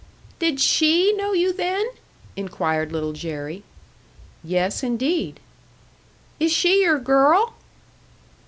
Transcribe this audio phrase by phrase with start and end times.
[0.39, 1.85] "Did she know you then?"
[2.35, 3.61] inquired Little Jerry.
[4.43, 5.39] "Yes, indeed."
[6.39, 7.53] "Is she your girl?"